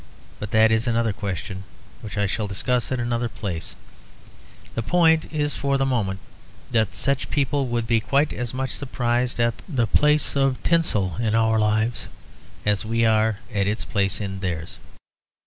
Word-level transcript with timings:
But 0.39 0.49
that 0.49 0.71
is 0.71 0.87
another 0.87 1.13
question, 1.13 1.63
which 2.01 2.17
I 2.17 2.25
shall 2.25 2.47
discuss 2.47 2.91
in 2.91 2.99
another 2.99 3.29
place; 3.29 3.75
the 4.73 4.81
point 4.81 5.31
is 5.31 5.55
for 5.55 5.77
the 5.77 5.85
moment 5.85 6.21
that 6.71 6.95
such 6.95 7.29
people 7.29 7.67
would 7.67 7.85
be 7.85 7.99
quite 7.99 8.33
as 8.33 8.51
much 8.51 8.71
surprised 8.71 9.39
at 9.39 9.53
the 9.69 9.85
place 9.85 10.35
of 10.35 10.57
tinsel 10.63 11.17
in 11.19 11.35
our 11.35 11.59
lives 11.59 12.07
as 12.65 12.83
we 12.83 13.05
are 13.05 13.41
at 13.53 13.67
its 13.67 13.85
place 13.85 14.19
in 14.19 14.39
theirs. 14.39 14.79